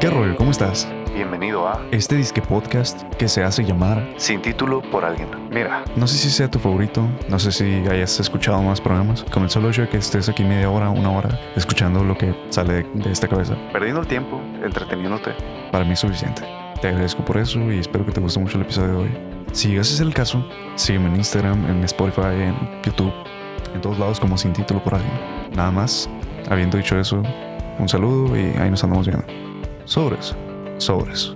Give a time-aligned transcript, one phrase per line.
[0.00, 0.36] ¿Qué rollo?
[0.36, 0.88] ¿Cómo estás?
[1.12, 4.14] Bienvenido a Este disque podcast que se hace llamar.
[4.16, 5.28] Sin título por alguien.
[5.50, 9.42] Mira, No sé si sea tu favorito, no sé si hayas escuchado más programas, con
[9.42, 12.84] el solo hecho de que estés aquí media hora, una hora, escuchando lo que sale
[12.84, 13.56] de, esta cabeza.
[13.72, 15.32] perdiendo el tiempo, entreteniéndote.
[15.72, 16.42] Para mí es suficiente.
[16.80, 19.10] Te agradezco por eso y espero que te guste mucho el episodio de hoy.
[19.50, 20.46] Si ese es el caso,
[20.76, 22.54] sígueme en Instagram, en Spotify, en
[22.84, 23.12] YouTube,
[23.74, 25.12] en todos lados como sin título por alguien.
[25.56, 26.08] Nada más,
[26.48, 27.20] habiendo dicho eso,
[27.80, 29.47] un saludo y ahí nos andamos viendo.
[29.88, 30.36] Sobres,
[30.76, 31.34] sobres.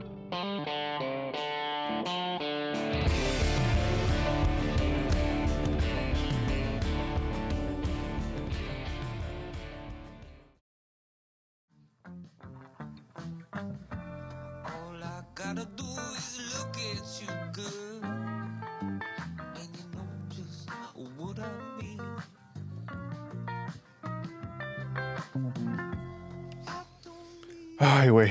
[27.84, 28.30] Ay, güey.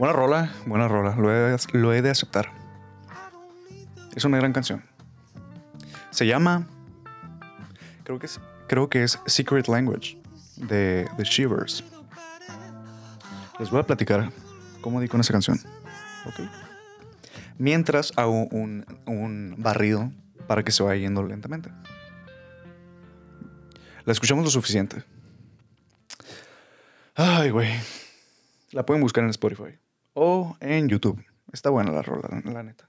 [0.00, 1.14] Buena rola, buena rola.
[1.14, 1.32] Lo
[1.94, 2.50] he, de- aceptar.
[4.16, 4.82] Es una gran canción.
[6.10, 6.66] Se llama.
[8.02, 10.20] Creo que es, creo que es Secret Language
[10.56, 11.84] de The Shivers.
[13.60, 14.32] Les voy a platicar
[14.80, 15.60] cómo di con esa canción.
[16.26, 16.40] Ok.
[17.58, 20.10] Mientras hago un, un barrido
[20.48, 21.70] para que se vaya yendo lentamente.
[24.04, 25.04] La escuchamos lo suficiente.
[27.14, 27.70] Ay, güey.
[28.72, 29.78] La pueden buscar en Spotify
[30.14, 31.24] o en YouTube.
[31.52, 32.88] Está buena la rola, la, neta.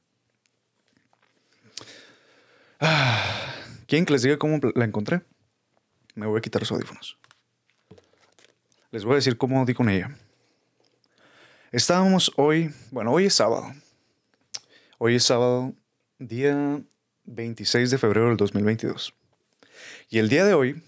[2.79, 3.53] Ah,
[3.85, 5.21] ¿Quieren que les diga cómo la encontré?
[6.15, 7.17] Me voy a quitar los audífonos.
[8.91, 10.15] Les voy a decir cómo di con ella.
[11.71, 13.71] Estábamos hoy, bueno, hoy es sábado.
[14.97, 15.73] Hoy es sábado,
[16.17, 16.81] día
[17.25, 19.13] 26 de febrero del 2022.
[20.09, 20.81] Y el día de hoy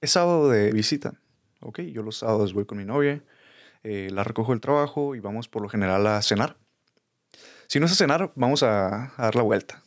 [0.00, 1.20] es sábado de visita.
[1.60, 3.22] Ok, yo los sábados voy con mi novia,
[3.84, 6.56] eh, la recojo del trabajo y vamos por lo general a cenar.
[7.66, 9.82] Si no es a cenar, vamos a, dar la vuelta,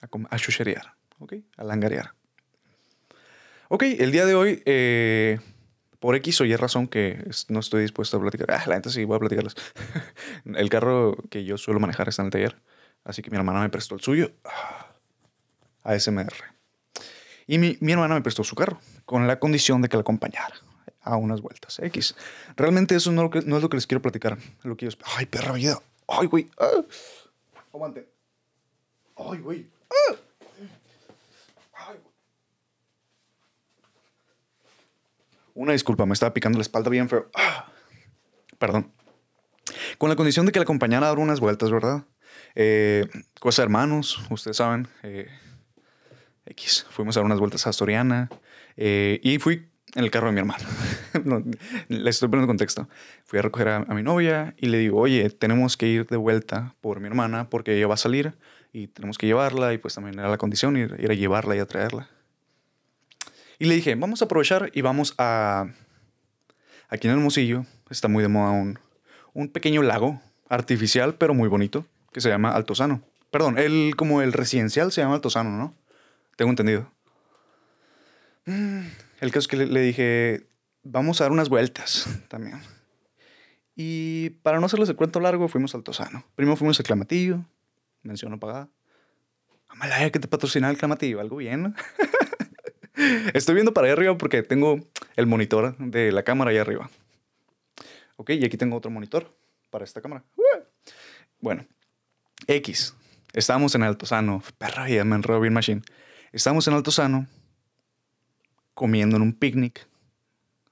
[0.00, 2.14] a, a chucherear, ok, a langarear.
[3.68, 5.38] Ok, el día de hoy, eh,
[5.98, 8.50] por X o Y razón que no estoy dispuesto a platicar.
[8.50, 9.54] Ah, la neta sí, voy a platicarles.
[10.44, 12.62] el carro que yo suelo manejar está en el taller,
[13.04, 14.32] así que mi hermana me prestó el suyo.
[14.44, 14.94] Ah,
[15.82, 16.32] ASMR.
[17.46, 20.54] Y mi, mi hermana me prestó su carro, con la condición de que la acompañara
[21.02, 22.14] a unas vueltas X.
[22.56, 24.38] Realmente eso no, es lo que- les quiero platicar.
[24.62, 24.88] Lo que.
[25.16, 25.80] Ay, perra vida.
[26.08, 26.48] Ay, güey.
[26.58, 26.82] Ah.
[27.72, 28.08] Aguante.
[29.16, 29.66] Ay, güey.
[29.90, 30.16] Ah.
[31.88, 31.96] Ay.
[35.54, 37.28] Una disculpa, me estaba picando la espalda bien feo.
[37.34, 37.70] Ah.
[38.58, 38.90] Perdón.
[39.98, 42.04] Con la condición de que la acompañara a dar unas vueltas, ¿verdad?
[42.54, 43.06] Eh,
[43.40, 44.88] cosa hermanos, ustedes saben.
[45.02, 45.28] eh,
[46.46, 46.86] X.
[46.90, 48.28] Fuimos a dar unas vueltas a Astoriana.
[48.76, 50.64] eh, y fui en el carro de mi hermano.
[51.24, 51.42] no,
[51.88, 52.88] le estoy poniendo contexto.
[53.24, 56.16] Fui a recoger a, a mi novia y le digo, oye, tenemos que ir de
[56.16, 58.34] vuelta por mi hermana porque ella va a salir
[58.72, 61.58] y tenemos que llevarla y pues también era la condición ir, ir a llevarla y
[61.58, 62.08] a traerla.
[63.58, 65.66] Y le dije, vamos a aprovechar y vamos a...
[66.88, 68.78] Aquí en Hermosillo está muy de moda un,
[69.34, 73.02] un pequeño lago artificial pero muy bonito que se llama Altozano.
[73.30, 75.74] Perdón, el, como el residencial se llama Altozano, ¿no?
[76.36, 76.90] Tengo entendido.
[78.46, 78.82] Mm,
[79.22, 80.48] El caso es que le, dije,
[80.82, 82.60] vamos a dar unas vueltas también.
[83.76, 86.24] Y para no hacerles el cuento largo, fuimos al Tosano.
[86.34, 87.38] Primero fuimos al Clamatillo,
[88.02, 88.68] mención no pagada.
[89.68, 91.72] Amalaya, que te patrocina el Clamatillo, algo bien.
[93.32, 94.80] Estoy viendo para allá arriba porque tengo
[95.14, 96.90] el monitor de la cámara allá arriba.
[98.16, 99.32] Ok, y aquí tengo otro monitor
[99.70, 100.24] para esta cámara.
[101.38, 101.64] Bueno,
[102.48, 102.96] X.
[103.34, 104.42] Estábamos en Altozano.
[104.58, 105.82] Perra, ya me enredo bien machine.
[106.32, 107.28] Estábamos en Altozano
[108.74, 109.86] comiendo en un picnic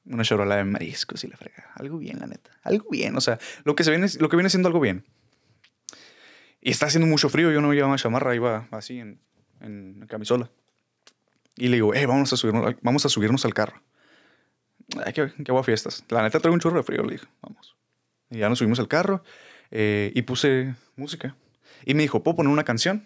[0.06, 1.70] una charola de mariscos y la frega.
[1.74, 2.50] Algo bien, la neta.
[2.62, 3.16] Algo bien.
[3.16, 5.04] O sea, lo que, se viene, lo que viene siendo algo bien.
[6.60, 7.50] Y está haciendo mucho frío.
[7.50, 9.20] Yo no llevaba chamarra, iba así en,
[9.60, 10.50] en camisola.
[11.56, 13.82] Y le digo, eh, vamos a subirnos, vamos a subirnos al carro.
[15.04, 16.04] Ay, qué, qué agua fiestas.
[16.08, 17.76] La neta traigo un chorro de frío, le dije, vamos.
[18.30, 19.22] Y ya nos subimos al carro
[19.70, 21.36] eh, y puse música.
[21.84, 23.04] Y me dijo, ¿puedo poner una canción?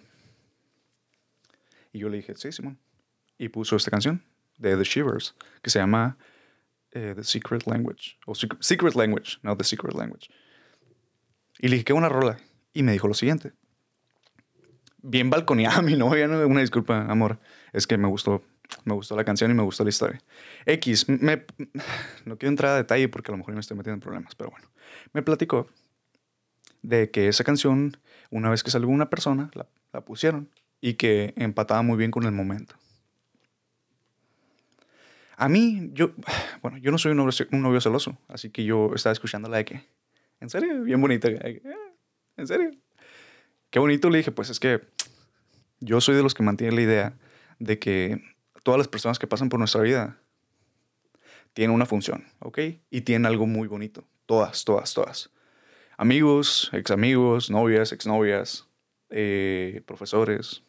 [1.92, 2.78] Y yo le dije, sí, Simón.
[3.38, 4.22] Y puso esta canción
[4.58, 6.16] de The Shivers que se llama
[6.92, 8.16] eh, The Secret Language.
[8.26, 10.28] O Secret, Secret Language, no The Secret Language.
[11.58, 12.38] Y le dije, qué buena rola.
[12.72, 13.52] Y me dijo lo siguiente.
[14.98, 16.46] Bien balconeada mi novia, ¿no?
[16.46, 17.38] Una disculpa, amor.
[17.72, 18.42] Es que me gustó,
[18.84, 20.20] me gustó la canción y me gustó la historia.
[20.66, 21.44] X, me,
[22.24, 24.50] no quiero entrar a detalle porque a lo mejor me estoy metiendo en problemas, pero
[24.50, 24.68] bueno.
[25.12, 25.68] Me platicó
[26.82, 27.96] de que esa canción,
[28.30, 32.24] una vez que salió una persona, la, la pusieron y que empataba muy bien con
[32.24, 32.76] el momento.
[35.36, 36.12] A mí, yo,
[36.62, 39.82] bueno, yo no soy un novio, celoso, así que yo estaba escuchando la de que,
[40.40, 40.82] ¿En serio?
[40.82, 41.28] Bien bonita.
[41.28, 41.62] "Eh,
[42.36, 42.70] ¿En serio?
[43.70, 44.10] Qué bonito.
[44.10, 44.82] Le dije, pues es que
[45.80, 47.18] yo soy de los que mantiene la idea
[47.58, 48.20] de que
[48.62, 50.18] todas las personas que pasan por nuestra vida
[51.54, 52.58] tienen una función, ¿ok?
[52.90, 54.04] Y tienen algo muy bonito.
[54.26, 55.30] Todas, todas, todas.
[55.96, 58.66] Amigos, ex amigos, novias, exnovias,
[59.10, 60.63] eh, profesores.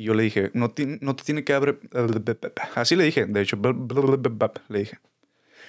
[0.00, 1.78] Y yo le dije, no, ti- no te tiene que dar...
[2.74, 3.58] Así le dije, de hecho,
[4.70, 4.98] le dije.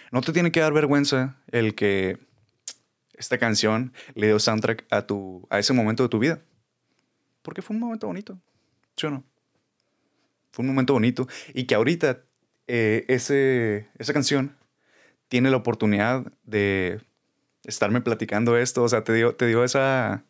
[0.09, 2.17] No te tiene que dar vergüenza el que
[3.11, 6.39] esta canción le dio soundtrack a, tu, a ese momento de tu vida.
[7.41, 8.39] Porque fue un momento bonito.
[8.95, 9.25] ¿Sí o no?
[10.53, 11.27] Fue un momento bonito.
[11.53, 12.21] Y que ahorita
[12.67, 14.55] eh, ese, esa canción
[15.27, 17.01] tiene la oportunidad de
[17.65, 18.81] estarme platicando esto.
[18.81, 20.23] O sea, te dio, te dio esa...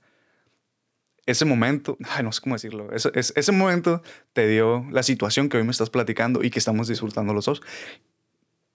[1.26, 2.92] Ese momento, no sé cómo decirlo.
[2.92, 4.02] Ese, ese, momento
[4.34, 7.62] te dio la situación que hoy me estás platicando y que estamos disfrutando los dos.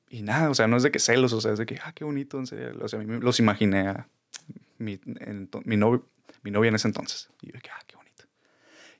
[0.09, 1.93] Y nada, o sea, no es de que celos, o sea, es de que, ah,
[1.93, 2.73] qué bonito, en serio.
[2.81, 4.09] O sea, a mí los imaginé a
[4.79, 6.09] mi, en- mi, novio,
[6.43, 7.29] mi novia en ese entonces.
[7.43, 8.25] Y yo que, ah, qué bonito.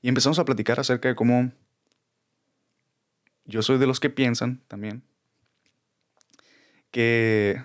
[0.01, 1.51] Y empezamos a platicar acerca de cómo
[3.45, 5.03] yo soy de los que piensan también
[6.91, 7.63] que,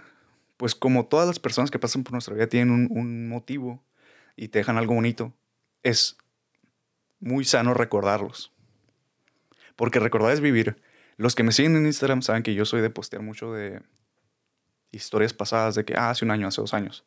[0.56, 3.82] pues como todas las personas que pasan por nuestra vida tienen un, un motivo
[4.37, 5.32] y te dejan algo bonito,
[5.82, 6.17] es
[7.20, 8.52] muy sano recordarlos.
[9.76, 10.76] Porque recordar es vivir.
[11.17, 13.82] Los que me siguen en Instagram saben que yo soy de postear mucho de
[14.90, 17.05] historias pasadas, de que ah, hace un año, hace dos años.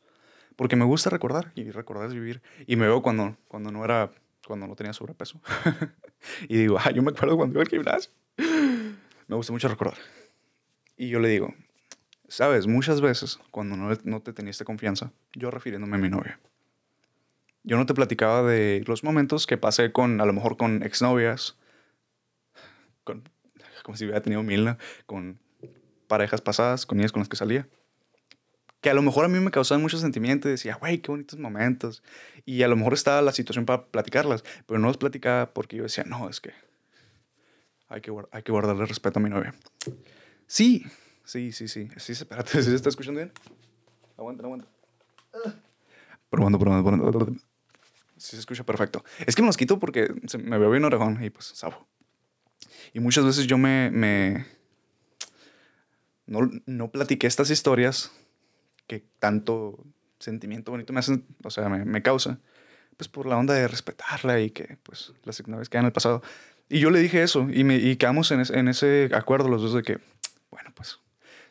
[0.56, 2.42] Porque me gusta recordar y recordar es vivir.
[2.66, 4.12] Y me veo cuando, cuando no era,
[4.48, 5.42] cuando no tenía sobrepeso.
[6.48, 8.12] y digo, ah, yo me acuerdo cuando iba al gimnasio.
[8.38, 9.98] me gusta mucho recordar.
[10.98, 11.54] Y yo le digo,
[12.28, 16.40] sabes, muchas veces cuando no, no te tenía esta confianza, yo refiriéndome a mi novia,
[17.66, 21.58] yo no te platicaba de los momentos que pasé con, a lo mejor con exnovias,
[23.04, 23.28] con,
[23.84, 24.78] como si hubiera tenido mil, ¿no?
[25.06, 25.40] con
[26.08, 27.68] parejas pasadas, con ellas con las que salía.
[28.82, 31.40] Que a lo mejor a mí me causaban mucho sentimiento y decía, güey, qué bonitos
[31.40, 32.04] momentos.
[32.46, 35.84] Y a lo mejor estaba la situación para platicarlas, pero no los platicaba porque yo
[35.84, 36.54] decía, no, es que
[37.88, 39.56] hay que, hay que guardarle respeto a mi novia.
[40.46, 40.86] Sí,
[41.24, 41.90] sí, sí, sí.
[41.98, 43.32] Sí, espérate, ¿sí se está escuchando bien?
[44.18, 44.68] Aguanta, aguanta.
[46.30, 47.40] Probando, probando, probando.
[48.26, 49.04] Se escucha perfecto.
[49.28, 51.88] Es que me los quito porque me veo bien orejón y pues sabo.
[52.92, 54.46] Y muchas veces yo me...
[56.26, 58.12] no, no platiqué estas historias
[58.88, 59.78] que tanto
[60.20, 62.40] sentimiento bonito me hacen, o sea, me, me causa,
[62.98, 66.24] pues por la onda de respetarla y que pues las exnovias quedan en el pasado.
[66.68, 69.74] Y yo le dije eso y, me, y quedamos en, en ese acuerdo los dos
[69.74, 70.00] de que,
[70.50, 71.00] bueno, pues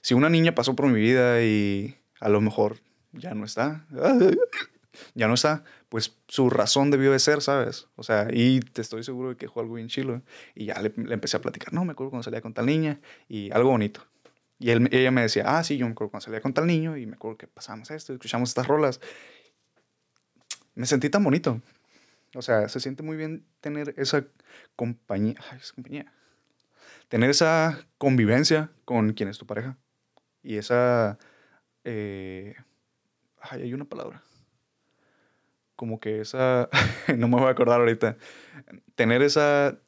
[0.00, 2.78] si una niña pasó por mi vida y a lo mejor
[3.12, 3.86] ya no está,
[5.14, 7.88] ya no está, pues su razón debió de ser, ¿sabes?
[7.96, 10.22] O sea, y te estoy seguro de que fue algo bien chilo.
[10.54, 13.00] Y ya le, le empecé a platicar, no, me acuerdo cuando salía con tal niña
[13.28, 14.06] y algo bonito.
[14.58, 16.96] Y él, ella me decía, ah, sí, yo me acuerdo cuando salía con tal niño
[16.96, 19.00] y me acuerdo que pasamos esto, escuchamos estas rolas.
[20.74, 21.60] Me sentí tan bonito.
[22.34, 24.24] O sea, se siente muy bien tener esa
[24.74, 26.12] compañía, ay, esa compañía,
[27.08, 29.76] tener esa convivencia con quien es tu pareja
[30.42, 31.18] y esa,
[31.84, 32.56] eh,
[33.40, 34.23] ay, hay una palabra,
[35.84, 36.70] como que esa,
[37.18, 38.16] no me voy a acordar ahorita,
[38.94, 39.78] tener esa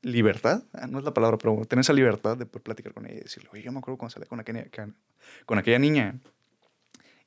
[0.00, 3.16] libertad, ah, no es la palabra, pero tener esa libertad de poder platicar con ella
[3.16, 4.64] y decirle, oye, yo me acuerdo cuando salí con aquella,
[5.44, 6.18] con aquella niña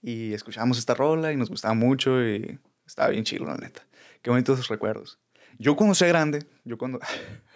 [0.02, 3.86] y escuchábamos esta rola y nos gustaba mucho y estaba bien chido, la neta.
[4.24, 5.20] Qué bonitos recuerdos.
[5.60, 7.00] Yo cuando sea grande, yo cuando...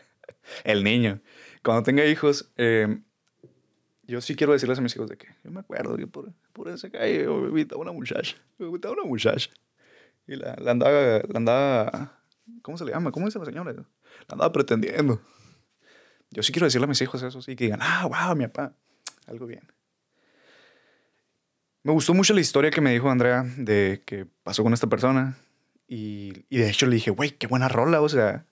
[0.63, 1.21] el niño,
[1.63, 2.99] cuando tenga hijos, eh,
[4.03, 6.69] yo sí quiero decirles a mis hijos de que yo me acuerdo que por, por
[6.69, 9.49] esa calle yo invitaba una muchacha, yo invitaba una muchacha.
[10.27, 12.19] Y la, la andaba, la andaba,
[12.61, 13.11] ¿cómo se le llama?
[13.11, 13.73] ¿Cómo dice la señora?
[13.73, 13.85] La
[14.29, 15.21] andaba pretendiendo.
[16.31, 18.75] Yo sí quiero decirle a mis hijos eso, sí, que digan, ah, wow, mi papá,
[19.27, 19.71] algo bien.
[21.83, 25.37] Me gustó mucho la historia que me dijo Andrea de que pasó con esta persona.
[25.85, 28.45] Y, de hecho le dije, güey, qué buena rola, o sea.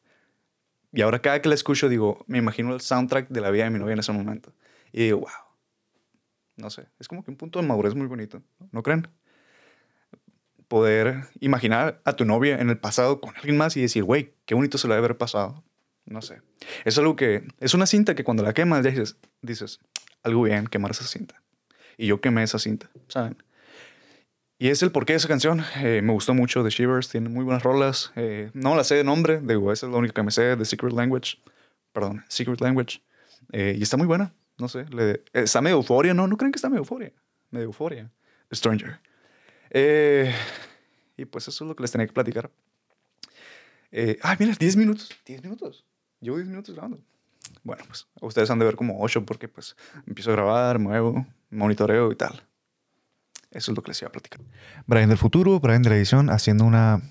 [0.92, 3.70] Y ahora cada que la escucho digo, me imagino el soundtrack de la vida de
[3.70, 4.54] mi novia en ese momento.
[4.92, 5.30] Y digo, wow.
[6.58, 9.08] No sé, es como que un punto de madurez muy bonito, ¿no creen?
[10.72, 14.56] Poder imaginar a tu novia en el pasado con alguien más y decir, güey, qué
[14.56, 15.66] bonito se lo debe haber pasado.
[16.06, 16.42] No sé.
[16.86, 19.80] Es algo que, es una cinta que cuando la quemas dices, dices,
[20.24, 21.42] algo bien, quemar esa cinta.
[21.98, 23.36] Y yo quemé esa cinta, ¿saben?
[24.60, 25.62] Y es el porqué de esa canción.
[25.76, 28.14] Eh, me gustó mucho The Shivers, tiene muy buenas rolas.
[28.16, 30.64] Eh, no la sé de nombre, digo, esa es la única que me sé, The
[30.64, 31.38] Secret Language.
[31.92, 33.02] Perdón, Secret Language.
[33.52, 34.86] Eh, y está muy buena, no sé.
[34.86, 36.28] le- está medio euforia, ¿no?
[36.28, 37.12] ¿No creen que está medio euforia?
[37.50, 38.10] Medio euforia.
[38.54, 39.02] Stranger.
[39.72, 40.34] Eh,
[41.18, 42.52] y pues eso es lo que les tenía que platicar.
[43.92, 45.10] Eh, ah, mira, 10 minutos.
[45.26, 45.86] 10 minutos.
[46.20, 47.00] Llevo 10 minutos grabando.
[47.64, 49.76] Bueno, pues ustedes han de ver como 8 porque pues
[50.08, 52.44] empiezo a grabar, muevo, monitoreo y tal.
[53.52, 54.40] Eso es lo que les iba a platicar.
[54.88, 57.02] Brian del futuro, Brian de la edición, haciendo una,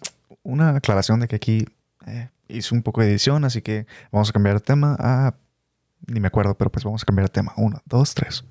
[0.42, 1.66] una aclaración de que aquí
[2.06, 5.34] eh, hice un poco de edición, así que vamos a cambiar de tema a...
[6.06, 7.52] Ni me acuerdo, pero pues vamos a cambiar de tema.
[7.56, 8.42] Uno, dos, tres.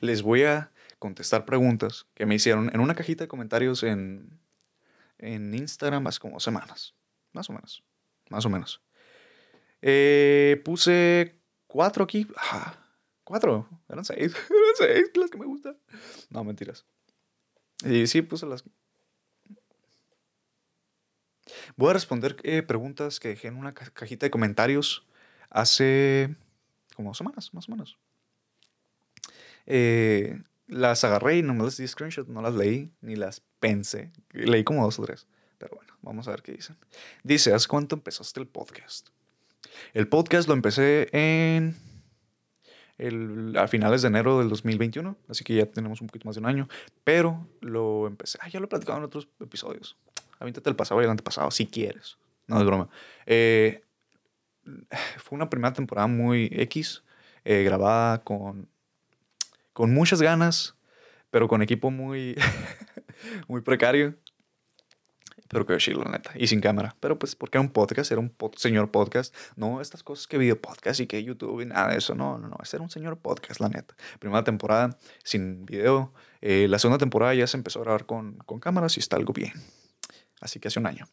[0.00, 4.38] Les voy a contestar preguntas que me hicieron en una cajita de comentarios en,
[5.18, 6.94] en Instagram hace como semanas.
[7.32, 7.82] Más o menos.
[8.28, 8.80] Más o menos.
[9.82, 11.34] Eh, puse
[11.66, 12.28] cuatro aquí.
[12.36, 12.78] Ah,
[13.24, 13.68] cuatro.
[13.88, 14.32] Eran seis.
[14.50, 15.76] Eran seis las que me gustan.
[16.30, 16.84] No, mentiras.
[18.06, 18.62] Sí, puse las.
[21.76, 25.06] Voy a responder eh, preguntas que dejé en una ca- cajita de comentarios
[25.48, 26.36] hace
[26.94, 27.98] como semanas, más o menos.
[29.66, 34.12] Eh, las agarré y no me las di screenshot, no las leí, ni las pensé.
[34.32, 35.26] Leí como dos o tres.
[35.58, 36.76] Pero bueno, vamos a ver qué dicen.
[37.22, 39.08] Dice, ¿hace cuánto empezaste el podcast?
[39.92, 41.76] El podcast lo empecé en
[42.98, 46.40] el, a finales de enero del 2021, así que ya tenemos un poquito más de
[46.40, 46.68] un año,
[47.02, 49.96] pero lo empecé, ah, ya lo he platicado en otros episodios.
[50.38, 52.16] Avíntate el pasado y el antepasado, si quieres.
[52.46, 52.88] No es broma.
[53.26, 53.82] Eh,
[55.18, 57.02] fue una primera temporada muy X,
[57.44, 58.68] eh, grabada con,
[59.72, 60.76] con muchas ganas,
[61.30, 62.36] pero con equipo muy,
[63.48, 64.16] muy precario.
[65.48, 66.30] Pero que la neta.
[66.36, 66.94] Y sin cámara.
[67.00, 69.34] Pero pues, porque era un podcast, era un pod- señor podcast.
[69.56, 72.14] No estas cosas que video podcast y que YouTube y nada de eso.
[72.14, 72.56] No, no, no.
[72.72, 73.96] Era un señor podcast, la neta.
[74.20, 76.14] Primera temporada sin video.
[76.40, 79.32] Eh, la segunda temporada ya se empezó a grabar con, con cámaras y está algo
[79.32, 79.52] bien.
[80.40, 81.08] Así que hace un año.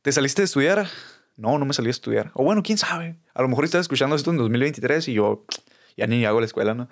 [0.00, 0.88] ¿Te saliste de estudiar?
[1.36, 2.30] No, no me salí a estudiar.
[2.32, 3.18] O bueno, quién sabe.
[3.34, 5.44] A lo mejor estás escuchando esto en 2023 y yo
[5.94, 6.88] ya ni hago la escuela, ¿no?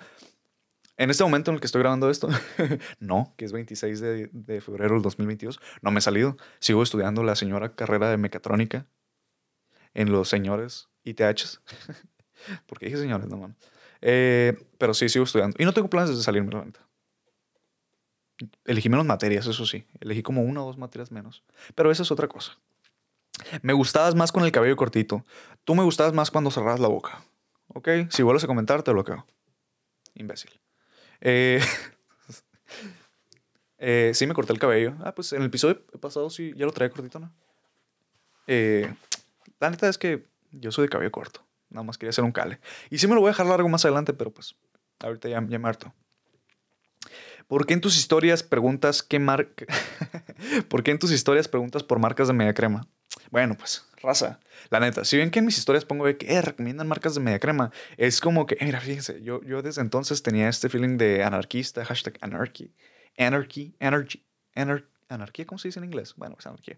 [0.97, 2.29] En este momento en el que estoy grabando esto,
[2.99, 6.37] no, que es 26 de, febrero del 2022, no me he salido.
[6.59, 8.87] Sigo estudiando la señora carrera de mecatrónica
[9.93, 11.61] en los señores ITHs.
[12.65, 13.27] ¿Por qué dije señores?
[13.27, 13.57] No, mames.
[14.01, 15.55] Eh, pero sí, sigo estudiando.
[15.59, 16.65] Y no tengo planes de salirme, la.
[18.65, 19.85] Elegí menos materias, eso sí.
[19.99, 21.43] Elegí como una o dos materias menos.
[21.73, 22.57] Pero esa es otra cosa.
[23.61, 25.25] Me gustabas más con el cabello cortito.
[25.65, 27.23] Tú me gustabas más cuando cerrabas la boca.
[27.67, 27.89] ¿Ok?
[28.09, 29.25] Si vuelves a comentar, te bloqueo.
[30.13, 30.51] Imbécil.
[31.21, 31.59] Eh,
[33.77, 34.95] eh, sí, me corté el cabello.
[35.03, 37.33] Ah, pues en el episodio pasado sí, ya lo traía cortito, ¿no?
[38.47, 38.93] Eh,
[39.59, 41.45] la neta es que yo soy de cabello corto.
[41.69, 42.59] Nada más quería hacer un cale.
[42.89, 44.55] Y sí me lo voy a dejar largo más adelante, pero pues
[44.99, 45.93] ahorita ya, ya me harto.
[47.47, 49.65] ¿Por qué en tus historias preguntas qué marca...
[50.69, 52.87] ¿Por qué en tus historias preguntas por marcas de media crema?
[53.29, 54.39] Bueno, pues, raza.
[54.69, 57.21] La neta, si ven que en mis historias pongo de que eh, recomiendan marcas de
[57.21, 61.23] media crema, es como que, mira, fíjense, yo, yo desde entonces tenía este feeling de
[61.23, 62.73] anarquista, hashtag anarchy,
[63.17, 64.23] anarchy, energy,
[64.55, 66.13] anar- anarquía, ¿cómo se dice en inglés?
[66.15, 66.77] Bueno, pues anarquía.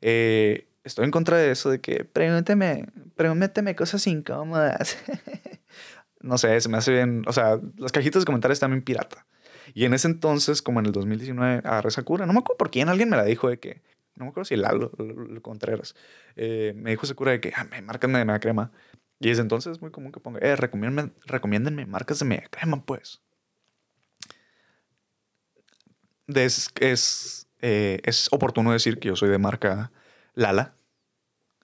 [0.00, 4.96] Eh, estoy en contra de eso de que pregúnteme, pregúnteme cosas incómodas.
[6.20, 9.26] no sé, se me hace bien, o sea, las cajitas de comentarios bien pirata.
[9.74, 12.24] Y en ese entonces, como en el 2019, agarré esa cura.
[12.26, 13.82] No me acuerdo por quién, alguien me la dijo de que,
[14.16, 15.94] no me acuerdo si Lalo, Lalo Contreras,
[16.36, 18.72] eh, me dijo esa cura de que, ah, me márcame de media crema.
[19.20, 22.84] Y desde entonces es muy común que ponga, eh, recomiéndenme, recomiéndenme marcas de media crema,
[22.84, 23.22] pues.
[26.26, 29.92] Es, es, eh, es oportuno decir que yo soy de marca
[30.34, 30.74] Lala.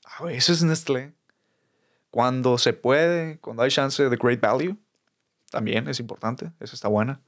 [0.04, 1.14] A veces Nestlé.
[2.10, 4.78] Cuando se puede, cuando hay chance de Great Value,
[5.50, 6.52] también es importante.
[6.60, 7.22] Esa está buena.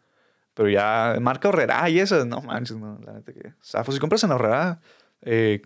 [0.54, 3.54] Pero ya marca Horrera y esas, no manches, no, la neta que.
[3.62, 4.80] Zafo, si compras en Horrera,
[5.24, 5.62] eh,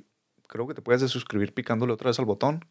[0.46, 2.64] creo que te puedes desuscribir picándole otra vez al botón.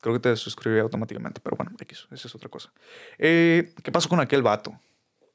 [0.00, 2.72] Creo que te desuscribí automáticamente, pero bueno, X, esa es otra cosa.
[3.18, 4.78] Eh, ¿Qué pasó con aquel vato?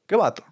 [0.06, 0.44] ¿Qué vato?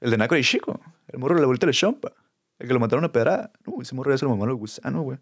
[0.00, 2.12] El de Naco y Chico, el morro de la vuelta de Chompa,
[2.58, 3.52] el que lo mataron a pedrada.
[3.64, 5.18] No, ese morro ya se lo mamaron el gusano, güey.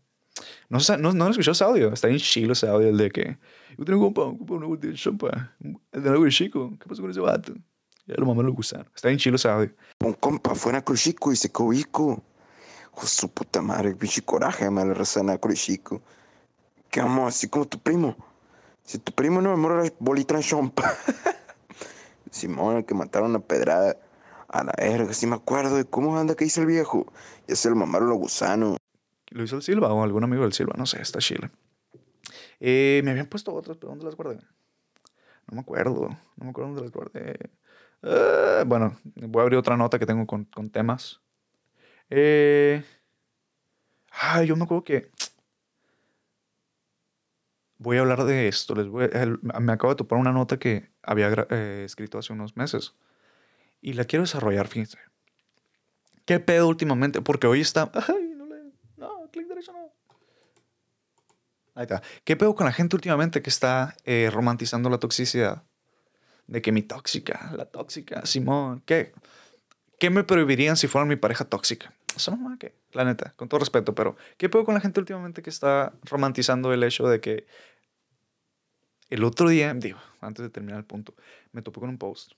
[0.70, 3.38] No, no, no escuchó ese audio, está bien chilo ese audio, el de que
[3.76, 6.76] yo tengo un compa, un compa, una vuelta de Chompa, el de Naco y Chico.
[6.80, 7.52] ¿Qué pasó con ese vato?
[8.06, 8.87] Ya lo mamaron el gusano.
[8.94, 9.70] Está bien chilo ese audio.
[10.00, 11.72] Un compa fue a Chico y se quedó
[13.00, 16.00] De su puta madre, pinche coraje, me la raza de Chico.
[16.90, 18.16] Que vamos, así como tu primo.
[18.84, 20.94] Si tu primo no me morra la bolita de chompa.
[22.30, 23.96] Simón, el que mataron a pedrada.
[24.49, 27.11] A la verga, sí me acuerdo de cómo anda que hizo el viejo.
[27.49, 28.76] Ya se lo mamaron los gusanos.
[29.30, 30.75] ¿Lo hizo el Silva o algún amigo del Silva?
[30.76, 31.50] No sé, está chile.
[32.61, 34.37] Eh, me habían puesto otras, pero ¿dónde las guardé?
[35.46, 36.11] No me acuerdo.
[36.37, 37.50] No me acuerdo dónde las guardé.
[38.02, 41.22] Eh, bueno, voy a abrir otra nota que tengo con, con temas.
[42.14, 42.85] Eh,
[44.11, 45.11] ay, yo me acuerdo que.
[47.78, 48.75] Voy a hablar de esto.
[48.75, 49.09] Les voy
[49.42, 52.95] me acabo de topar una nota que había eh, escrito hace unos meses.
[53.81, 54.99] Y la quiero desarrollar, fíjense.
[56.26, 57.23] ¿Qué pedo últimamente?
[57.23, 57.90] Porque hoy está.
[58.09, 58.73] Ay, no le.
[58.99, 59.90] No, clic derecho no.
[61.75, 62.02] Ahí está.
[62.25, 65.64] ¿Qué pedo con la gente últimamente que está eh, romantizando la toxicidad?
[66.47, 68.83] De que mi tóxica, la tóxica, Simón.
[68.85, 69.14] ¿Qué,
[69.99, 71.95] ¿qué me prohibirían si fueran mi pareja tóxica?
[72.16, 75.42] Eso no que, la neta, con todo respeto, pero ¿qué puedo con la gente últimamente
[75.42, 77.47] que está romantizando el hecho de que
[79.11, 81.14] el otro día, digo, antes de terminar el punto,
[81.52, 82.33] me topé con un post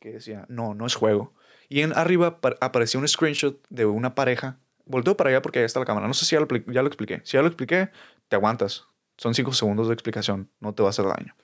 [0.00, 1.34] que decía, no, no es juego.
[1.68, 4.58] Y en arriba pa- aparecía un screenshot de una pareja.
[4.86, 6.06] Volteo para allá porque ahí está la cámara.
[6.06, 7.20] No sé si ya lo, ya lo expliqué.
[7.24, 7.90] Si ya lo expliqué,
[8.28, 8.86] te aguantas.
[9.16, 10.50] Son cinco segundos de explicación.
[10.60, 11.34] No te va a hacer daño.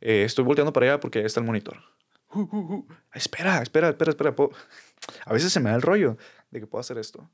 [0.00, 1.78] Eh, estoy volteando para allá porque ahí está el monitor.
[3.12, 4.34] Espera, espera, espera, espera.
[5.24, 6.16] A veces se me da el rollo
[6.50, 7.28] de que puedo hacer esto.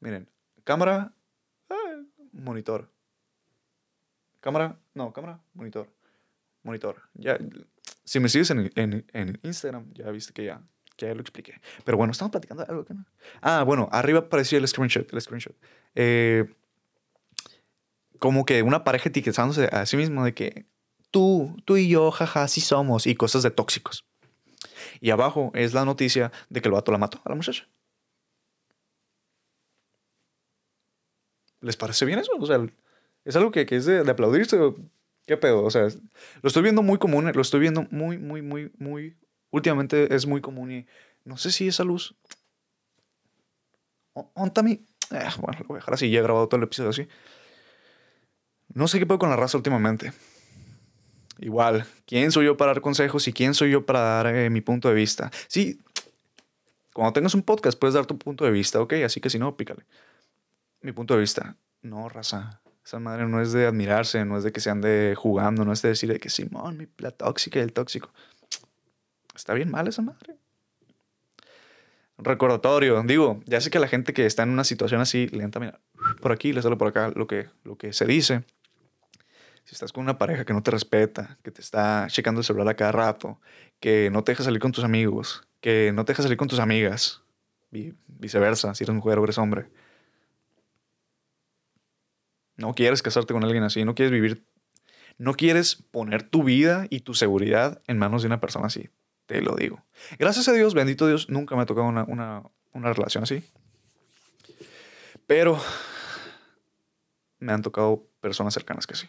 [0.00, 0.28] Miren,
[0.64, 1.12] cámara,
[1.68, 2.90] ah, monitor.
[4.40, 5.88] Cámara, no, cámara, monitor.
[6.62, 7.02] Monitor.
[7.14, 7.38] Ya,
[8.04, 10.62] si me sigues en, en, Instagram, ya viste que ya,
[10.96, 11.60] que ya lo expliqué.
[11.84, 13.06] Pero bueno, estamos platicando de algo que no.
[13.40, 15.12] Ah, bueno, arriba aparecía el screenshot.
[15.12, 15.56] El screenshot.
[15.94, 16.52] Eh,
[18.18, 20.66] como que una pareja etiquetándose a sí mismo de que
[21.10, 24.04] tú, tú y yo, jaja, sí somos, y cosas de tóxicos.
[25.00, 27.68] Y abajo es la noticia de que el vato la mató a la muchacha.
[31.60, 32.32] ¿Les parece bien eso?
[32.38, 32.64] O sea,
[33.24, 34.58] es algo que, que es de, de aplaudirse.
[35.26, 35.62] ¿Qué pedo?
[35.64, 35.82] O sea,
[36.42, 39.16] lo estoy viendo muy común, lo estoy viendo muy, muy, muy, muy.
[39.50, 40.86] Últimamente es muy común y
[41.24, 42.14] no sé si esa luz.
[44.14, 44.72] O- ¿Onta mi?
[45.10, 46.10] Eh, bueno, lo voy a dejar así.
[46.10, 47.08] Ya he grabado todo el episodio así.
[48.74, 50.12] No sé qué pedo con la raza últimamente.
[51.40, 54.60] Igual, ¿quién soy yo para dar consejos y quién soy yo para dar eh, mi
[54.60, 55.30] punto de vista?
[55.48, 55.80] Sí,
[56.92, 58.92] cuando tengas un podcast puedes dar tu punto de vista, ¿ok?
[59.04, 59.84] Así que si no, pícale.
[60.82, 62.60] Mi punto de vista, no, raza.
[62.84, 65.80] Esa madre no es de admirarse, no es de que se ande jugando, no es
[65.80, 68.10] de decir de que Simón, la tóxica y el tóxico.
[69.34, 70.36] Está bien mal esa madre.
[72.18, 75.80] Recordatorio, digo, ya sé que la gente que está en una situación así, lenta, mira,
[76.20, 78.44] por aquí, le sale por acá lo que, lo que se dice.
[79.70, 82.66] Si estás con una pareja que no te respeta, que te está checando el celular
[82.70, 83.40] a cada rato,
[83.78, 86.58] que no te deja salir con tus amigos, que no te deja salir con tus
[86.58, 87.22] amigas,
[87.70, 89.70] vi- viceversa, si eres mujer o eres hombre.
[92.56, 94.44] No quieres casarte con alguien así, no quieres vivir,
[95.18, 98.90] no quieres poner tu vida y tu seguridad en manos de una persona así,
[99.26, 99.84] te lo digo.
[100.18, 102.42] Gracias a Dios, bendito Dios, nunca me ha tocado una, una,
[102.72, 103.44] una relación así.
[105.28, 105.62] Pero
[107.38, 109.08] me han tocado personas cercanas que sí.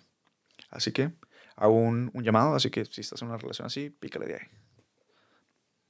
[0.71, 1.11] Así que
[1.55, 4.47] hago un, un llamado, así que si estás en una relación así, pícale de ahí.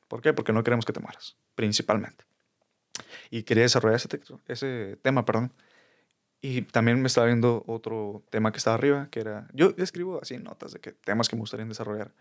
[0.08, 0.34] ¿Por qué?
[0.34, 2.26] Porque no queremos que te mueras, principalmente.
[3.30, 5.54] Y quería desarrollar ese, texto, ese tema, perdón.
[6.42, 9.48] Y también me estaba viendo otro tema que estaba arriba, que era...
[9.54, 12.12] Yo escribo así notas de que temas que me gustaría desarrollar.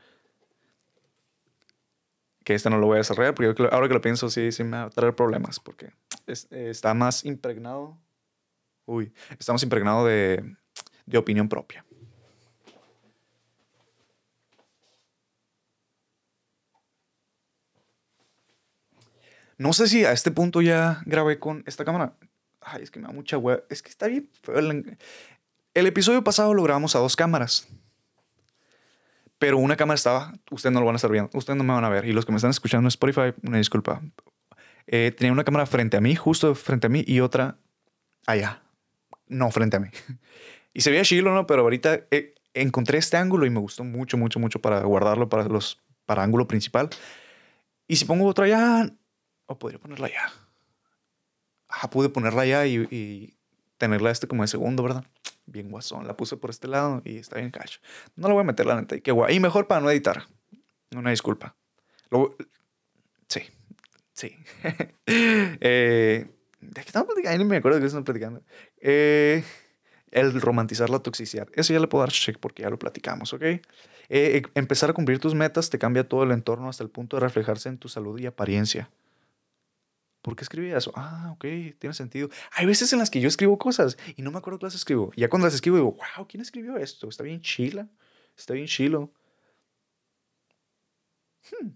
[2.45, 4.63] Que este no lo voy a desarrollar, porque yo ahora que lo pienso, sí, sí
[4.63, 5.93] me va a traer problemas, porque
[6.27, 7.99] es- está más impregnado...
[8.85, 10.57] Uy, estamos impregnados de,
[11.07, 11.85] de opinión propia.
[19.61, 22.15] No sé si a este punto ya grabé con esta cámara.
[22.63, 23.61] Ay, es que me da mucha hueá.
[23.69, 24.31] Es que está bien
[25.75, 27.69] el episodio pasado lo grabamos a dos cámaras.
[29.39, 30.33] Pero una cámara estaba.
[30.51, 31.29] Ustedes no lo van a estar viendo.
[31.35, 32.07] Ustedes no me van a ver.
[32.07, 34.01] Y los que me están escuchando en Spotify, una disculpa.
[34.87, 37.59] Eh, tenía una cámara frente a mí, justo frente a mí, y otra
[38.27, 38.63] allá.
[39.29, 39.89] No frente a mí.
[40.73, 41.47] Y se veía chilo, ¿no?
[41.49, 45.43] Pero ahorita eh, encontré este ángulo y me gustó mucho, mucho, mucho para guardarlo para
[45.45, 46.89] los para ángulo principal.
[47.89, 48.89] Y si pongo otra allá,
[49.51, 50.33] o podría ponerla allá.
[51.69, 53.35] Ah, pude ponerla allá y, y
[53.79, 55.05] tenerla este como de segundo, ¿verdad?
[55.47, 56.07] Bien guasón.
[56.07, 57.81] La puse por este lado y está bien cacho.
[58.15, 58.95] No la voy a meter, la neta.
[58.95, 59.35] Y qué guay.
[59.35, 60.23] Y mejor para no editar.
[60.95, 61.57] Una disculpa.
[63.27, 63.43] Sí.
[64.13, 64.37] Sí.
[65.07, 67.39] eh, ¿De qué estamos platicando?
[67.39, 68.43] Ni me acuerdo de qué estamos platicando.
[68.81, 69.43] Eh,
[70.13, 71.49] el romantizar la toxicidad.
[71.55, 73.43] Eso ya le puedo dar check porque ya lo platicamos, ¿ok?
[73.43, 73.63] Eh,
[74.09, 77.21] eh, empezar a cumplir tus metas te cambia todo el entorno hasta el punto de
[77.21, 78.91] reflejarse en tu salud y apariencia.
[80.23, 80.93] ¿Por qué escribí eso?
[80.95, 81.45] Ah, ok,
[81.79, 82.29] tiene sentido.
[82.53, 85.13] Hay veces en las que yo escribo cosas y no me acuerdo qué las escribo.
[85.17, 87.09] Ya cuando las escribo digo, wow, ¿quién escribió esto?
[87.09, 87.89] Está bien chila.
[88.37, 89.13] Está bien chilo.
[91.51, 91.71] Hmm.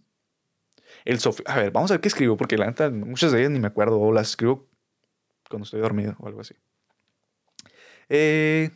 [1.04, 3.60] El a ver, vamos a ver qué escribo, porque la neta, muchas de ellas ni
[3.60, 4.68] me acuerdo, o las escribo
[5.48, 6.54] cuando estoy dormido o algo así.
[8.08, 8.70] Eh,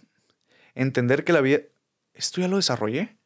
[0.74, 1.60] entender que la vida.
[2.14, 3.16] ¿Esto ya lo desarrollé?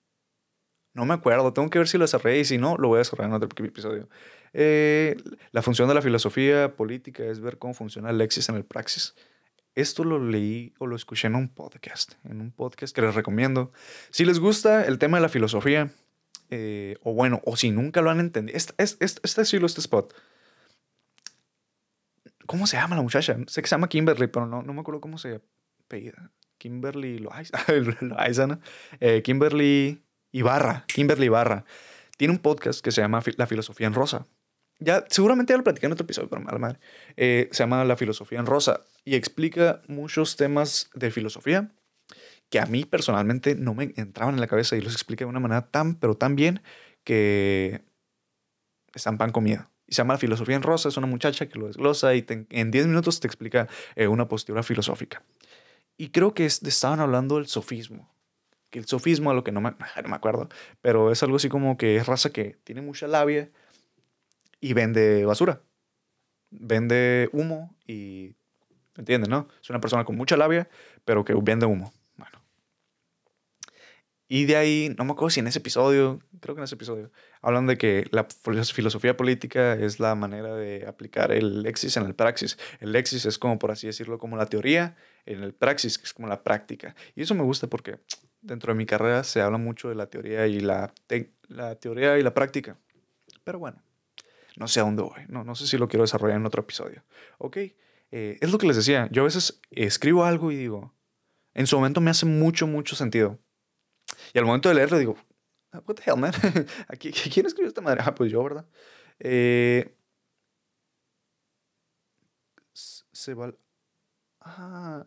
[0.95, 2.99] No me acuerdo, tengo que ver si lo desarrollé y si no, lo voy a
[2.99, 4.09] desarrollar en otro episodio.
[4.53, 5.17] Eh,
[5.51, 9.15] la función de la filosofía política es ver cómo funciona el lexis en el praxis.
[9.75, 13.73] Esto lo leí o lo escuché en un podcast, en un podcast que les recomiendo.
[14.11, 15.91] Si les gusta el tema de la filosofía,
[16.51, 20.15] eh, o bueno, o si nunca lo han entendido, este, este, este, este este spot.
[22.47, 23.39] ¿Cómo se llama la muchacha?
[23.47, 25.41] Sé que se llama Kimberly, pero no, no me acuerdo cómo se
[25.81, 26.31] apellida.
[26.59, 27.59] Kimberly Loaiza.
[29.01, 31.65] Eh, Kimberly Ibarra, Kimberly Ibarra.
[32.17, 34.27] Tiene un podcast que se llama La Filosofía en Rosa.
[34.83, 36.79] Ya, seguramente ya lo platicé en otro episodio, pero mala madre.
[37.17, 41.73] Eh, se llama La filosofía en rosa y explica muchos temas de filosofía
[42.51, 45.41] que a mí personalmente no me entraban en la cabeza y los explica de una
[45.41, 46.63] manera tan, pero tan bien
[47.05, 47.83] que
[48.95, 49.71] están pan comida.
[49.87, 52.47] Y se llama La filosofía en rosa, es una muchacha que lo desglosa y te-
[52.51, 55.23] en 10 minutos te explica eh, una postura filosófica.
[55.97, 58.15] Y creo que es- estaban hablando del sofismo.
[58.71, 59.71] Que el sofismo, a lo que no me,
[60.03, 60.49] no me acuerdo,
[60.81, 63.51] pero es algo así como que es raza que tiene mucha labia
[64.63, 65.61] y vende basura.
[66.51, 68.35] Vende humo y...
[68.97, 69.49] ¿Entiendes, no?
[69.61, 70.69] Es una persona con mucha labia,
[71.05, 71.93] pero que vende humo.
[72.17, 72.43] Bueno.
[74.29, 77.11] Y de ahí, no me acuerdo si en ese episodio, creo que en ese episodio,
[77.41, 82.05] hablan de que la filo- filosofía política es la manera de aplicar el lexis en
[82.05, 82.59] el praxis.
[82.81, 84.97] El lexis es como, por así decirlo, como la teoría,
[85.27, 86.95] en el praxis, que es como la práctica.
[87.15, 87.99] Y eso me gusta porque
[88.43, 92.19] dentro de mi carrera se habla mucho de la teoría y la, tec- la teoría
[92.19, 92.79] y la práctica.
[93.45, 93.83] Pero bueno,
[94.57, 95.23] no sé a dónde voy.
[95.29, 97.05] No, no sé si lo quiero desarrollar en otro episodio.
[97.39, 97.57] Ok,
[98.11, 99.09] eh, es lo que les decía.
[99.11, 100.95] Yo a veces escribo algo y digo,
[101.55, 103.39] en su momento me hace mucho, mucho sentido.
[104.35, 105.17] Y al momento de leerlo digo,
[105.73, 106.33] "Ah, what the hell, man?
[106.89, 108.03] ¿A qui- qui- ¿Quién escribió esta madre?
[108.07, 108.67] Ah, pues yo, ¿verdad?
[109.21, 109.97] Eh,
[113.13, 113.53] se va...
[114.41, 115.05] Ah.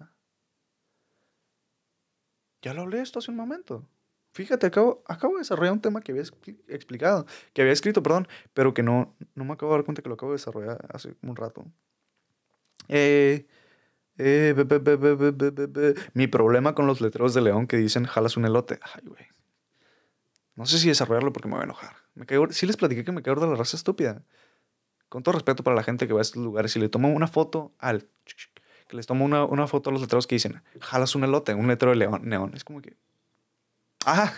[2.62, 3.88] Ya lo hablé esto hace un momento.
[4.36, 8.28] Fíjate, acabo, acabo de desarrollar un tema que había expli- explicado, que había escrito, perdón,
[8.54, 11.16] pero que no, no me acabo de dar cuenta que lo acabo de desarrollar hace
[11.22, 11.66] un rato.
[12.90, 13.48] Eh,
[14.18, 15.96] eh, be- be- be.
[16.14, 18.78] Mi problema con los letreros de León que dicen jalas un elote.
[18.82, 19.24] Ay, güey.
[20.56, 21.96] No sé si desarrollarlo porque me voy a enojar.
[22.14, 24.22] Me caigo, sí les platiqué que me caigo de la raza estúpida.
[25.08, 27.28] Con todo respeto para la gente que va a estos lugares, si le tomo una
[27.28, 28.06] foto al...
[28.90, 31.70] Que les tomo una, una foto a los letreros que dicen, jalas un elote, un
[31.70, 32.52] letrero de león, neón.
[32.54, 32.98] Es como que...
[34.06, 34.32] Ah,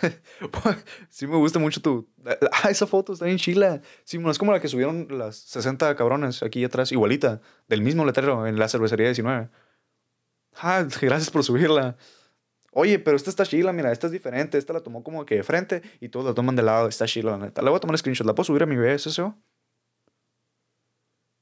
[1.10, 2.08] sí me gusta mucho tu...
[2.52, 3.80] Ah, esa foto está bien chila.
[4.04, 8.46] Sí, es como la que subieron las 60 cabrones aquí atrás, igualita, del mismo letrero
[8.46, 9.50] en la cervecería 19.
[10.60, 11.96] Ah, gracias por subirla.
[12.72, 14.56] Oye, pero esta está chila, mira, esta es diferente.
[14.58, 16.88] Esta la tomó como que de frente y todos la toman de lado.
[16.88, 17.62] Está chila, la neta.
[17.62, 18.26] Le voy a tomar screenshot.
[18.26, 19.36] ¿La puedo subir a mi BSSO?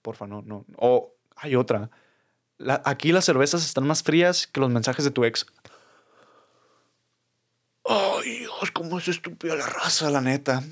[0.02, 0.64] Porfa, no, no.
[0.76, 1.90] O hay otra.
[2.58, 5.46] La- aquí las cervezas están más frías que los mensajes de tu ex.
[7.88, 10.62] Ay, Dios, cómo es estúpida la raza, la neta.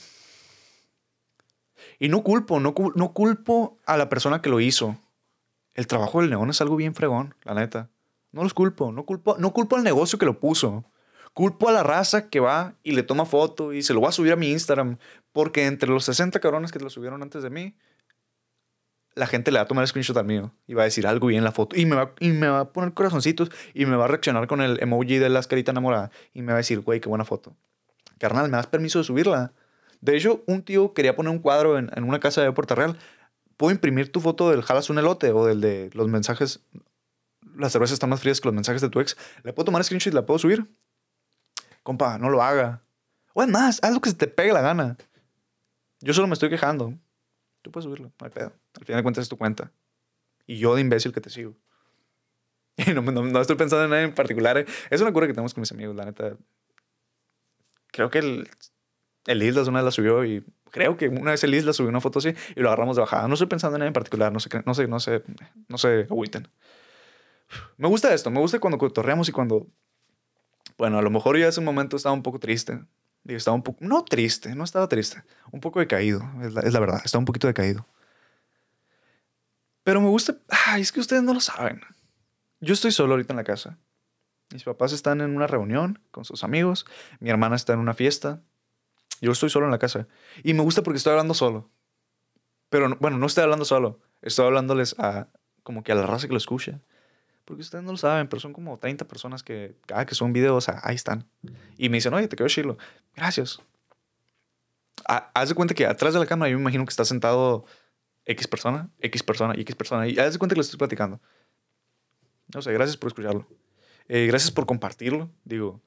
[1.98, 4.96] Y no culpo, no, no culpo a la persona que lo hizo.
[5.74, 7.90] El trabajo del neón es algo bien fregón, la neta.
[8.32, 10.84] No los culpo, no culpo, no culpo al negocio que lo puso.
[11.34, 14.12] Culpo a la raza que va y le toma foto y se lo va a
[14.12, 14.98] subir a mi Instagram.
[15.32, 17.76] Porque entre los 60 cabrones que lo subieron antes de mí,
[19.14, 21.38] la gente le va a tomar screenshot al mío y va a decir algo bien
[21.38, 21.76] en la foto.
[21.76, 24.60] Y me, va, y me va a poner corazoncitos y me va a reaccionar con
[24.60, 26.10] el emoji de las caritas enamorada.
[26.32, 27.54] Y me va a decir, güey, qué buena foto.
[28.18, 29.52] Carnal, ¿me das permiso de subirla?
[30.00, 32.96] De hecho, un tío quería poner un cuadro en, en una casa de Puerto Real.
[33.56, 36.60] ¿Puedo imprimir tu foto del jalas un elote o del de los mensajes?
[37.56, 39.16] Las cervezas están más frías que los mensajes de tu ex.
[39.44, 40.66] ¿Le puedo tomar screenshot y la puedo subir?
[41.84, 42.82] Compa, no lo haga.
[43.32, 44.96] O es más, haz lo que se te pegue la gana.
[46.00, 46.94] Yo solo me estoy quejando.
[47.62, 48.52] Tú puedes subirlo, no hay pedo.
[48.78, 49.72] Al final de cuentas es tu cuenta.
[50.46, 51.54] Y yo de imbécil que te sigo.
[52.76, 54.58] Y no, no- no estoy pensando en nada en particular.
[54.58, 54.66] eh.
[54.90, 56.36] Es una cura que tenemos con mis amigos, la neta.
[57.92, 58.48] Creo que el,
[59.26, 62.00] el Islas una vez la subió y creo que una vez el Islas subió una
[62.00, 63.28] foto así y lo agarramos de bajada.
[63.28, 65.22] No estoy pensando en nada en particular, no sé, no sé, no sé,
[65.68, 66.48] no sé, agüiten.
[67.76, 69.66] Me gusta esto, me gusta cuando cotorreamos y cuando,
[70.76, 72.80] bueno, a lo mejor ya hace un momento estaba un poco triste.
[73.22, 76.80] Digo, estaba un poco, no triste, no estaba triste, un poco decaído, es es la
[76.80, 77.86] verdad, estaba un poquito decaído.
[79.84, 81.80] Pero me gusta, ay, es que ustedes no lo saben.
[82.60, 83.78] Yo estoy solo ahorita en la casa.
[84.52, 86.86] Mis papás están en una reunión con sus amigos,
[87.20, 88.42] mi hermana está en una fiesta,
[89.20, 90.06] yo estoy solo en la casa.
[90.42, 91.70] Y me gusta porque estoy hablando solo.
[92.70, 95.28] Pero no- bueno, no estoy hablando solo, estoy hablándoles a
[95.62, 96.80] como que a la raza que lo escucha.
[97.44, 100.68] Porque ustedes no lo saben, pero son como 30 personas que cada que son videos,
[100.70, 101.28] ah, ahí están.
[101.76, 102.78] Y me dicen, oye, te quedó chilo.
[103.14, 103.60] Gracias.
[105.06, 107.66] Ah, haz de cuenta que atrás de la cámara yo me imagino que está sentado
[108.26, 110.08] X persona, X persona y X persona.
[110.08, 111.20] Y haz de cuenta que lo estoy platicando.
[112.54, 113.46] No sé, gracias por escucharlo.
[114.08, 115.30] Eh, gracias por compartirlo.
[115.44, 115.80] Digo,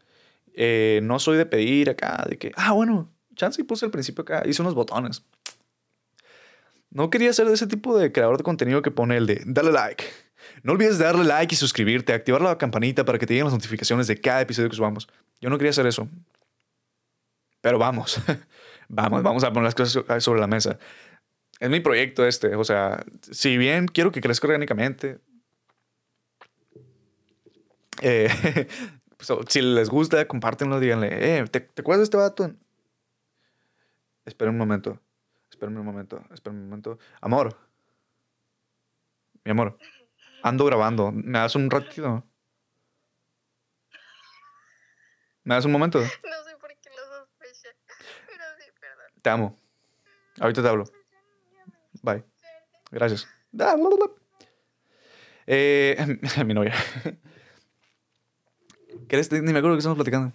[0.54, 4.24] eh, no soy de pedir acá, de que, ah, bueno, chance y puse al principio
[4.24, 5.24] acá, hice unos botones.
[6.90, 9.72] No quería ser de ese tipo de creador de contenido que pone el de dale
[9.72, 10.04] like.
[10.64, 13.54] No olvides de darle like y suscribirte, activar la campanita para que te lleguen las
[13.54, 15.08] notificaciones de cada episodio que subamos.
[15.42, 16.08] Yo no quería hacer eso.
[17.62, 18.20] Pero vamos,
[18.88, 20.80] vamos, vamos a poner las cosas sobre la mesa.
[21.60, 25.20] Es mi proyecto este, o sea, si bien quiero que crezca orgánicamente,
[28.02, 28.30] eh,
[29.18, 32.52] pues, si les gusta, compártenlo, díganle, eh, ¿te, te acuerdas de este vato?
[34.26, 35.00] Esperen un momento.
[35.50, 37.00] Espérame un momento, espérame un momento.
[37.22, 37.58] Amor.
[39.44, 39.78] Mi amor.
[40.44, 41.12] Ando grabando.
[41.12, 42.24] ¿Me das un ratito?
[45.44, 46.00] ¿Me das un momento?
[46.00, 47.70] No sé por qué lo sospecha.
[48.28, 49.06] Pero sí, perdón.
[49.22, 49.56] Te amo.
[50.40, 50.84] Ahorita te hablo.
[52.08, 52.24] Bye.
[52.90, 53.28] Gracias.
[53.60, 53.76] Ah.
[55.46, 56.74] Eh, mi novia.
[59.10, 59.30] ¿Querés?
[59.32, 60.34] Ni me acuerdo que estamos platicando.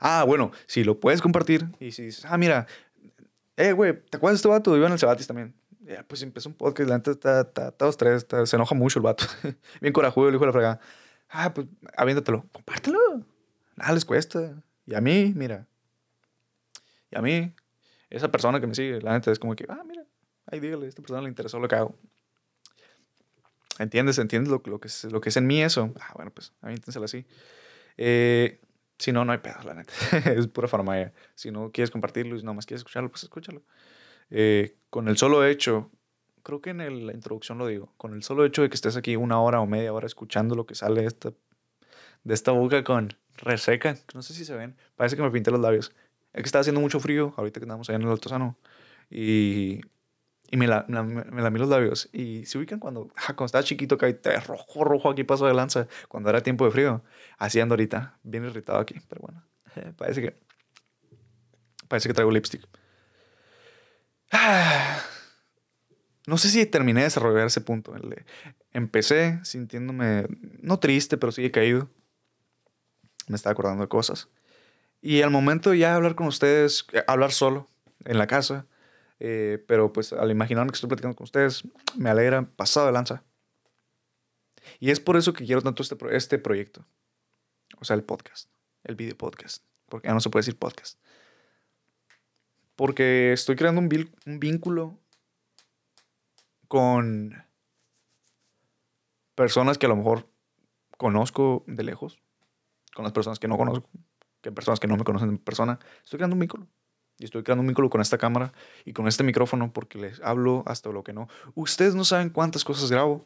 [0.00, 2.66] Ah, bueno, si lo puedes compartir y si dices, ah, mira,
[3.56, 4.76] eh, güey, ¿te acuerdas de este vato?
[4.76, 5.54] Iba en el Cebatis también.
[6.08, 8.98] Pues empezó un podcast, la neta está, está, está dos, tres, está- se enoja mucho
[8.98, 9.24] el vato.
[9.80, 10.80] Bien corajudo, el hijo de la fregada.
[11.28, 12.44] Ah, pues aviéntatelo.
[12.50, 12.98] Compártelo.
[13.76, 14.60] Nada les cuesta.
[14.86, 15.68] Y a mí, mira.
[17.12, 17.54] Y a mí,
[18.10, 19.95] esa persona que me sigue, la neta es como que, ah, mira,
[20.46, 21.94] ahí dígale, a esta persona le interesó lo que hago.
[23.78, 24.18] ¿Entiendes?
[24.18, 25.92] ¿Entiendes lo, lo que, es, lo que es en mí eso?
[26.00, 27.26] Ah, bueno, pues aviéntenselo así.
[27.98, 28.60] Eh,
[28.98, 29.92] si no, no hay pedo, la neta.
[30.34, 31.12] es pura farmacia.
[31.34, 33.62] Si no quieres compartirlo y no más quieres escucharlo, pues escúchalo.
[34.30, 35.90] Eh, con el solo hecho,
[36.42, 38.96] creo que en el- la introducción lo digo, con el solo hecho de que estés
[38.96, 41.32] aquí una hora o media hora escuchando lo que sale de esta,
[42.24, 45.60] de esta boca con reseca, no sé si se ven, parece que me pinté los
[45.60, 45.92] labios.
[46.32, 48.58] Es que está haciendo mucho frío ahorita que andamos allá en el Altozano
[49.10, 49.80] y,
[50.50, 52.08] y me, la, me, me lamí los labios.
[52.12, 55.88] Y se ubican cuando, ah, cuando estaba chiquito, que rojo, rojo aquí paso de lanza,
[56.08, 57.02] cuando era tiempo de frío,
[57.38, 59.42] así ando ahorita, bien irritado aquí, pero bueno,
[59.96, 60.36] parece que,
[61.88, 62.66] parece que traigo lipstick.
[66.28, 67.94] No sé si terminé de desarrollar ese punto.
[68.72, 70.26] empecé sintiéndome,
[70.60, 71.88] no triste, pero sí he caído.
[73.28, 74.28] Me estaba acordando de cosas.
[75.00, 77.68] Y al momento ya hablar con ustedes, eh, hablar solo
[78.04, 78.66] en la casa,
[79.18, 81.64] eh, pero pues al imaginarme que estoy platicando con ustedes,
[81.96, 83.24] me alegra pasado de lanza.
[84.80, 86.86] Y es por eso que quiero tanto este, este proyecto.
[87.78, 88.50] O sea, el podcast,
[88.84, 89.64] el video podcast.
[89.88, 90.98] Porque ya no se puede decir podcast.
[92.74, 94.98] Porque estoy creando un, un vínculo
[96.68, 97.44] con
[99.34, 100.28] personas que a lo mejor
[100.96, 102.18] conozco de lejos,
[102.94, 103.88] con las personas que no conozco,
[104.40, 105.78] que personas que no me conocen en persona.
[106.04, 106.66] Estoy creando un vínculo.
[107.18, 108.52] Y estoy creando un vínculo con esta cámara
[108.84, 111.28] y con este micrófono porque les hablo hasta lo que no.
[111.54, 113.24] Ustedes no saben cuántas cosas grabo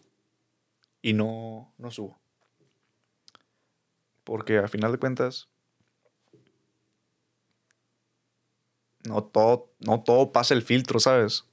[1.02, 2.20] y no, no subo.
[4.22, 5.48] Porque a final de cuentas,
[9.04, 11.44] no todo, no todo pasa el filtro, ¿sabes?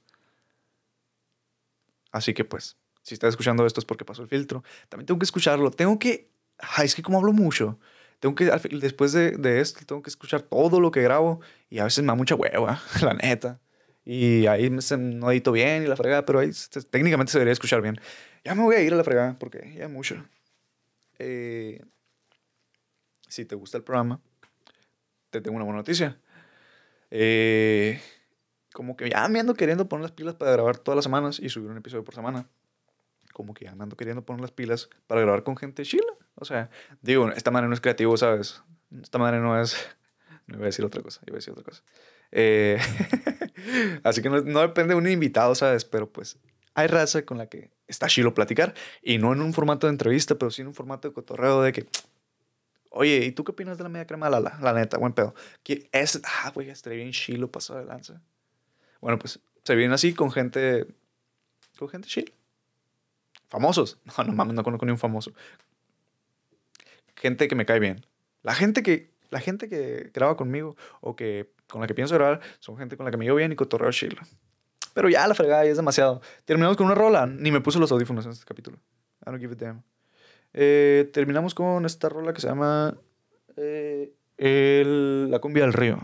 [2.12, 4.62] Así que pues, si estás escuchando esto es porque pasó el filtro.
[4.88, 5.70] También tengo que escucharlo.
[5.70, 6.30] Tengo que...
[6.58, 7.78] Ay, es que como hablo mucho.
[8.20, 11.40] Tengo que, después de, de esto, tengo que escuchar todo lo que grabo.
[11.70, 13.60] Y a veces me da mucha hueva, la neta.
[14.04, 17.52] Y ahí me- no edito bien y la fregada, pero ahí se- técnicamente se debería
[17.52, 18.00] escuchar bien.
[18.44, 20.24] Ya me voy a ir a la fregada porque ya mucho.
[21.18, 21.82] Eh,
[23.28, 24.20] si te gusta el programa,
[25.30, 26.18] te tengo una buena noticia.
[27.10, 28.00] Eh,
[28.72, 31.48] como que ya me ando queriendo poner las pilas para grabar todas las semanas y
[31.48, 32.48] subir un episodio por semana.
[33.32, 36.12] Como que ya me ando queriendo poner las pilas para grabar con gente chila.
[36.40, 36.70] O sea,
[37.02, 38.62] digo, esta manera no es creativo, ¿sabes?
[39.02, 39.76] Esta manera no es...
[40.46, 41.82] No iba a decir otra cosa, iba a decir otra cosa.
[42.30, 42.78] Eh,
[44.04, 45.84] así que no, no depende de un invitado, ¿sabes?
[45.84, 46.38] Pero pues
[46.74, 48.74] hay raza con la que está chilo platicar.
[49.02, 51.72] Y no en un formato de entrevista, pero sí en un formato de cotorreo de
[51.72, 51.88] que...
[52.90, 54.58] Oye, ¿y tú qué opinas de la media crema de Lala?
[54.62, 55.34] La neta, buen pedo.
[55.64, 56.20] Que es...
[56.24, 58.22] Ah, güey, estaría bien chilo pasado de lanza.
[59.00, 60.86] Bueno, pues se viene así con gente...
[61.78, 62.32] Con gente chill.
[63.48, 63.98] Famosos.
[64.16, 65.32] No, no mames, no conozco ni un famoso.
[67.20, 68.06] Gente que me cae bien.
[68.42, 72.40] La gente que, la gente que graba conmigo o que con la que pienso grabar
[72.60, 74.16] son gente con la que me llevo bien y cotorreo chill.
[74.94, 76.20] Pero ya la fregada ya es demasiado.
[76.44, 77.26] Terminamos con una rola.
[77.26, 78.78] Ni me puse los audífonos en este capítulo.
[79.26, 79.82] I don't give a damn.
[80.54, 82.96] Eh, terminamos con esta rola que se llama
[83.56, 84.12] eh,
[85.28, 86.00] La cumbia del río.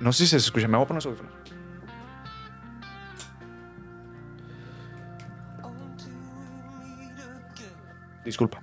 [0.00, 0.68] No sé si se escucha.
[0.68, 1.57] Me voy a poner los audífonos.
[8.28, 8.62] Disculpa.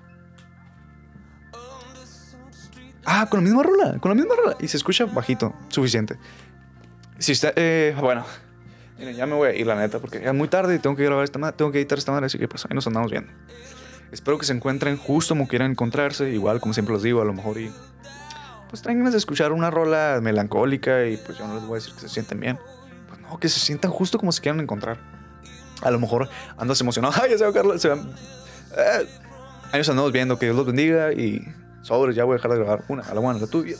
[3.03, 4.57] Ah, con la misma rola, con la misma rola.
[4.59, 6.17] Y se escucha bajito, suficiente.
[7.17, 8.23] Si está, eh, bueno,
[8.99, 10.95] miren, ya me voy a ir, la neta, porque ya es muy tarde y tengo
[10.95, 13.09] que grabar esta madre, tengo que editar esta madre, así que pues ahí nos andamos
[13.09, 13.31] viendo.
[14.11, 17.33] Espero que se encuentren justo como quieran encontrarse, igual como siempre los digo, a lo
[17.33, 17.71] mejor y
[18.69, 21.79] pues traen ganas de escuchar una rola melancólica y pues yo no les voy a
[21.79, 22.59] decir que se sienten bien.
[23.07, 24.99] Pues no, que se sientan justo como se quieran encontrar.
[25.81, 27.13] A lo mejor andas emocionado.
[27.21, 27.89] Ay, ya se va Carlos, se.
[27.89, 29.07] Eh,
[29.75, 31.45] ahí nos andamos viendo, que Dios los bendiga y
[31.81, 33.75] sobres, ya voy a dejar de grabar una, a la buena, la tuya.